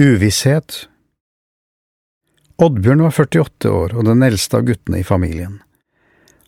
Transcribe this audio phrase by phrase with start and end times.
[0.00, 0.86] Uvisshet
[2.56, 5.58] Oddbjørn var 48 år og den eldste av guttene i familien.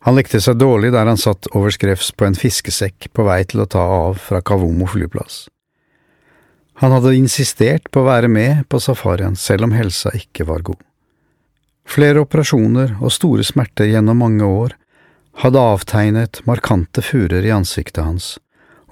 [0.09, 3.67] Han likte seg dårlig der han satt overskrevs på en fiskesekk på vei til å
[3.69, 5.43] ta av fra Kavomo flyplass.
[6.81, 10.81] Han hadde insistert på å være med på safarien selv om helsa ikke var god.
[11.85, 14.73] Flere operasjoner og store smerter gjennom mange år
[15.45, 18.39] hadde avtegnet markante furer i ansiktet hans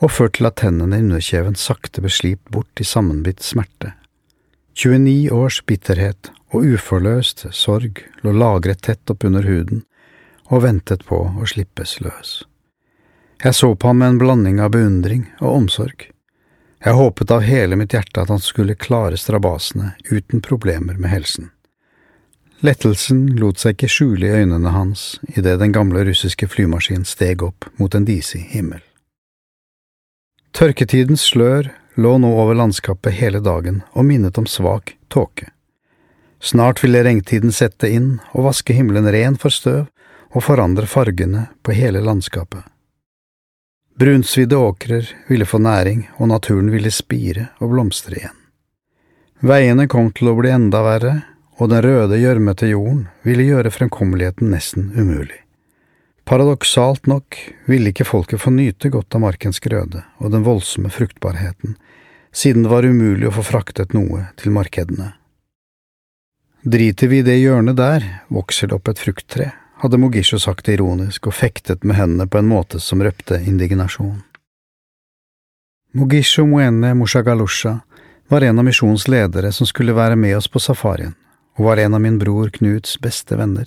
[0.02, 3.94] og ført til at tennene i underkjeven sakte ble slipt bort i sammenbitt smerte.
[4.74, 9.82] 29 års bitterhet og uforløst sorg lå lagret tett oppunder huden
[10.48, 12.42] og ventet på å slippes løs.
[13.42, 16.06] Jeg så på ham med en blanding av beundring og omsorg.
[16.82, 21.50] Jeg håpet av hele mitt hjerte at han skulle klare strabasene uten problemer med helsen.
[22.62, 27.66] Lettelsen lot seg ikke skjule i øynene hans idet den gamle russiske flymaskinen steg opp
[27.76, 28.80] mot en disig himmel.
[30.54, 35.48] Tørketidens slør lå nå over landskapet hele dagen og minnet om svak tåke.
[36.42, 39.86] Snart ville regntiden sette inn og vaske himmelen ren for støv
[40.32, 42.64] og forandre fargene på hele landskapet.
[43.94, 48.38] Brunsvidde åkrer ville få næring, og naturen ville spire og blomstre igjen.
[49.44, 51.14] Veiene kom til å bli enda verre,
[51.60, 55.41] og den røde, gjørmete jorden ville gjøre fremkommeligheten nesten umulig.
[56.24, 61.74] Paradoksalt nok ville ikke folket få nyte godt av markens grøde og den voldsomme fruktbarheten,
[62.32, 65.12] siden det var umulig å få fraktet noe til markedene.
[66.62, 69.48] Driter vi i det hjørnet der, vokser det opp et frukttre,
[69.82, 74.20] hadde Mogisho sagt ironisk og fektet med hendene på en måte som røpte indignasjon.
[75.92, 77.80] Mogisho Moene Moshagalusha
[78.30, 81.16] var en av misjonens ledere som skulle være med oss på safarien,
[81.58, 83.66] og var en av min bror Knuts beste venner.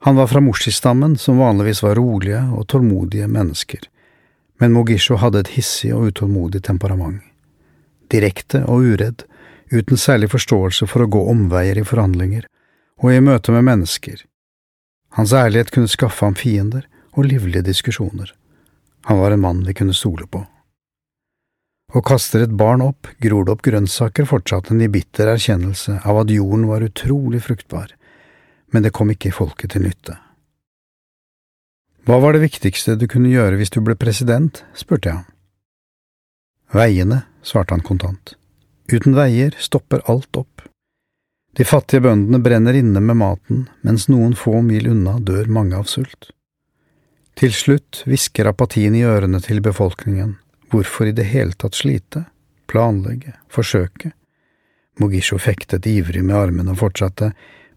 [0.00, 3.80] Han var fra Moshi-stammen, som vanligvis var rolige og tålmodige mennesker,
[4.58, 7.22] men Mogisho hadde et hissig og utålmodig temperament.
[8.08, 9.24] Direkte og uredd,
[9.70, 12.46] uten særlig forståelse for å gå omveier i forhandlinger
[13.02, 14.22] og i møte med mennesker.
[15.18, 18.32] Hans ærlighet kunne skaffe ham fiender og livlige diskusjoner.
[19.10, 20.44] Han var en mann vi kunne stole på.
[21.96, 26.22] Og kaster et barn opp, gror det opp grønnsaker, fortsatte han i bitter erkjennelse av
[26.22, 27.94] at jorden var utrolig fruktbar,
[28.70, 30.16] men det kom ikke folket til nytte.
[32.08, 35.26] Hva var det viktigste du kunne gjøre hvis du ble president, spurte jeg ham.
[36.72, 38.34] Veiene, svarte han kontant.
[38.88, 40.64] Uten veier stopper alt opp.
[41.56, 45.88] De fattige bøndene brenner inne med maten, mens noen få mil unna dør mange av
[45.90, 46.30] sult.
[47.38, 50.36] Til slutt hvisker apatien i ørene til befolkningen,
[50.72, 52.24] hvorfor i det hele tatt slite,
[52.70, 54.12] planlegge, forsøke?
[54.98, 57.32] Mogisho fektet ivrig med armene og fortsatte,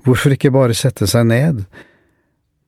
[0.05, 1.63] hvorfor ikke bare sette seg ned?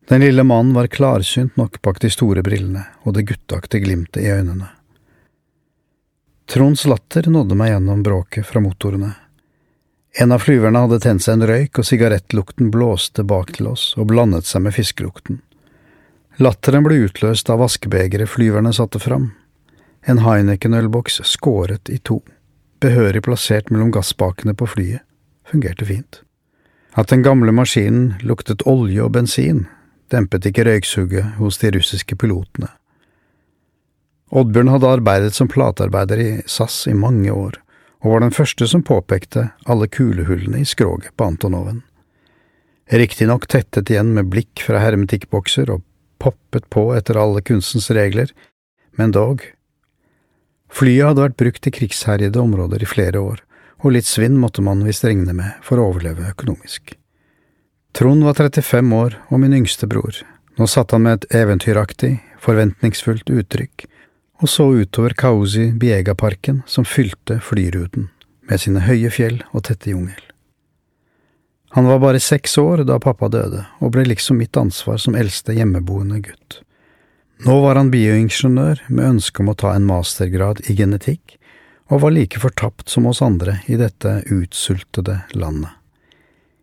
[0.10, 4.32] Den lille mannen var klarsynt nok bak de store brillene og det gutteaktige glimtet i
[4.34, 4.70] øynene.
[6.50, 9.14] Tronds latter nådde meg gjennom bråket fra motorene.
[10.20, 14.12] En av flyverne hadde tent seg en røyk, og sigarettlukten blåste bak til oss og
[14.12, 15.40] blandet seg med fiskelukten.
[16.44, 19.32] Latteren ble utløst av vaskebegeret flyverne satte fram.
[20.06, 22.20] En Heineken-ølboks skåret i to,
[22.84, 25.02] behørig plassert mellom gasspakene på flyet,
[25.50, 26.22] fungerte fint.
[26.94, 29.66] At den gamle maskinen luktet olje og bensin,
[30.14, 32.70] dempet ikke røyksuget hos de russiske pilotene.
[34.34, 37.58] Oddbjørn hadde arbeidet som platearbeider i SAS i mange år,
[38.04, 41.82] og var den første som påpekte alle kulehullene i skroget på Antonoven.
[42.94, 45.86] Riktignok tettet igjen med blikk fra hermetikkbokser og
[46.22, 48.30] poppet på etter alle kunstens regler,
[49.00, 49.42] men dog.
[50.74, 53.42] Flyet hadde vært brukt i krigsherjede områder i flere år,
[53.84, 56.96] og litt svinn måtte man visst regne med for å overleve økonomisk.
[57.94, 60.16] Trond var 35 år og min yngste bror.
[60.58, 63.88] Nå satt han med et eventyraktig, forventningsfullt uttrykk
[64.44, 68.10] og så utover Kausi Biega-parken som fylte flyruten,
[68.50, 70.20] med sine høye fjell og tette jungel.
[71.74, 75.56] Han var bare seks år da pappa døde, og ble liksom mitt ansvar som eldste
[75.56, 76.60] hjemmeboende gutt.
[77.48, 81.38] Nå var han bioingeniør med ønske om å ta en mastergrad i genetikk,
[81.94, 85.70] og var like fortapt som oss andre i dette utsultede landet.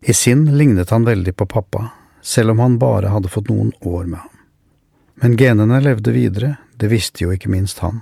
[0.02, 1.84] I sinn lignet han veldig på pappa,
[2.22, 4.32] selv om han bare hadde fått noen år med ham.
[5.22, 8.00] Men genene levde videre, det visste jo ikke minst han.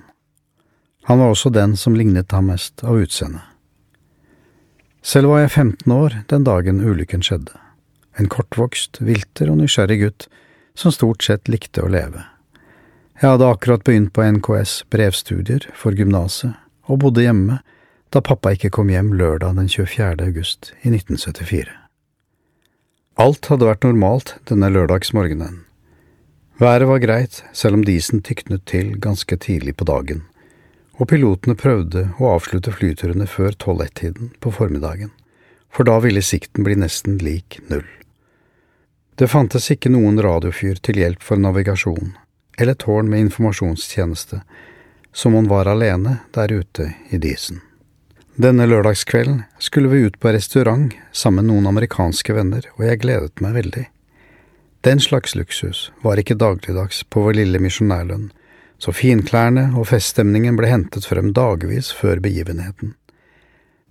[1.04, 3.42] Han var også den som lignet ham mest av utseende.
[5.04, 7.58] Selv var jeg 15 år den dagen ulykken skjedde,
[8.16, 10.28] en kortvokst, vilter og nysgjerrig gutt
[10.78, 12.24] som stort sett likte å leve.
[13.20, 16.56] Jeg hadde akkurat begynt på NKS brevstudier for gymnaset,
[16.88, 17.61] og bodde hjemme
[18.14, 20.17] da pappa ikke kom hjem lørdag den 24.
[20.25, 21.69] august i 1974.
[23.19, 25.64] Alt hadde vært normalt denne lørdagsmorgenen.
[26.58, 30.25] Været var greit, selv om disen tyknet til ganske tidlig på dagen,
[30.99, 35.12] og pilotene prøvde å avslutte flyturene før tolv-ett-tiden på formiddagen,
[35.70, 37.87] for da ville sikten bli nesten lik null.
[39.19, 42.14] Det fantes ikke noen radiofyr til hjelp for navigasjon,
[42.58, 44.41] eller tårn med informasjonstjeneste,
[45.12, 47.60] så han var alene der ute i disen.
[48.38, 53.43] Denne lørdagskvelden skulle vi ut på restaurant sammen med noen amerikanske venner, og jeg gledet
[53.43, 53.87] meg veldig.
[54.87, 58.28] Den slags luksus var ikke dagligdags på vår lille misjonærlønn,
[58.78, 62.94] så finklærne og feststemningen ble hentet frem dagevis før begivenheten.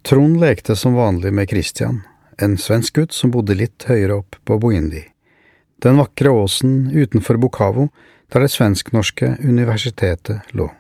[0.08, 2.06] Trond lekte som vanlig med Christian,
[2.40, 5.04] en svensk gutt som bodde litt høyere opp på Boindi,
[5.84, 7.90] den vakre åsen utenfor Bukavo,
[8.34, 10.72] der det svensk-norske universitetet lå.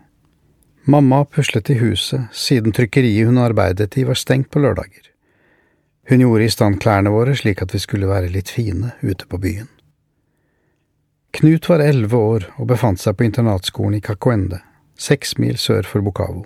[0.89, 5.09] Mamma puslet i huset siden trykkeriet hun arbeidet i var stengt på lørdager.
[6.07, 9.35] Hun gjorde i stand klærne våre slik at vi skulle være litt fine ute på
[9.43, 9.67] byen.
[11.35, 14.61] Knut var elleve år og befant seg på internatskolen i Kakoende,
[14.95, 16.45] seks mil sør for Bokavo.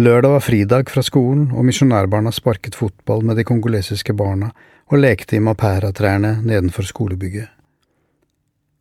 [0.00, 4.48] Lørdag var fridag fra skolen, og misjonærbarna sparket fotball med de kongolesiske barna
[4.88, 7.52] og lekte i mapæratrærne nedenfor skolebygget.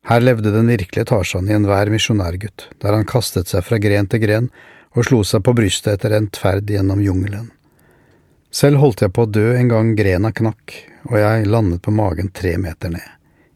[0.06, 4.22] Her levde den virkelige Tarzan i enhver misjonærgutt, der han kastet seg fra gren til
[4.22, 4.50] gren
[4.94, 7.50] og slo seg på brystet etter endt ferd gjennom jungelen.
[8.54, 10.76] Selv holdt jeg på å dø en gang grena knakk,
[11.10, 13.08] og jeg landet på magen tre meter ned.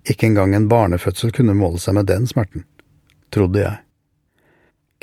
[0.10, 2.66] Ikke engang en barnefødsel kunne måle seg med den smerten,
[3.32, 3.78] trodde jeg.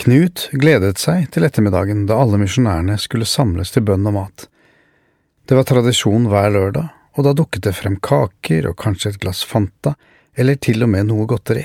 [0.02, 4.48] Knut gledet seg til ettermiddagen da alle misjonærene skulle samles til bønn og mat.
[5.46, 9.40] Det var tradisjon hver lørdag, og da dukket det frem kaker og kanskje et glass
[9.46, 9.94] Fanta,
[10.36, 11.64] eller til og med noe godteri.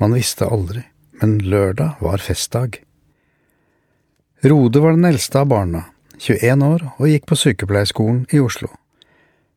[0.00, 0.84] Man visste aldri,
[1.20, 2.80] men lørdag var festdag.
[4.44, 5.86] Rode var den eldste av barna,
[6.20, 8.68] 21 år, og gikk på sykepleierskolen i Oslo.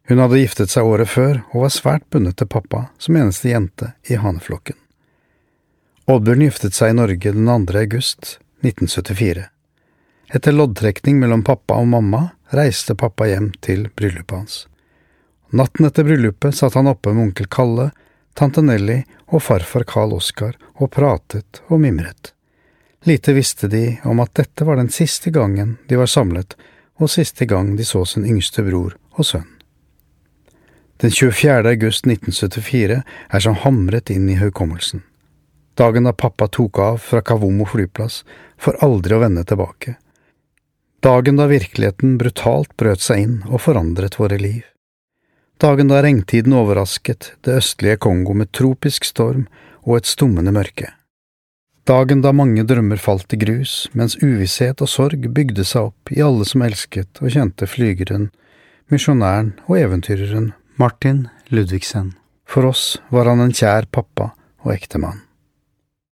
[0.07, 3.91] Hun hadde giftet seg året før og var svært bundet til pappa som eneste jente
[4.07, 4.77] i haneflokken.
[6.07, 7.75] Oddbjørn giftet seg i Norge den 2.
[7.81, 9.49] august 1974.
[10.31, 14.55] Etter loddtrekning mellom pappa og mamma reiste pappa hjem til bryllupet hans.
[15.51, 17.89] Natten etter bryllupet satt han oppe med onkel Kalle,
[18.38, 19.01] tante Nelly
[19.34, 22.34] og farfar Carl Oskar og pratet og mimret.
[23.07, 26.56] Lite visste de om at dette var den siste gangen de var samlet,
[26.98, 29.48] og siste gang de så sin yngste bror og sønn.
[30.98, 31.62] Den 24.
[31.69, 35.04] august 1974 er som hamret inn i hukommelsen.
[35.78, 38.24] Dagen da pappa tok av fra Kavomo flyplass,
[38.57, 39.94] for aldri å vende tilbake.
[41.06, 44.63] Dagen da virkeligheten brutalt brøt seg inn og forandret våre liv.
[45.57, 49.48] Dagen da regntiden overrasket det østlige Kongo med tropisk storm
[49.88, 50.92] og et stummende mørke.
[51.88, 56.21] Dagen da mange drømmer falt i grus, mens uvisshet og sorg bygde seg opp i
[56.21, 58.30] alle som elsket og kjente flygeren,
[58.94, 62.13] misjonæren og eventyreren Martin Ludvigsen.
[62.45, 65.26] For oss var han en kjær pappa og ektemann.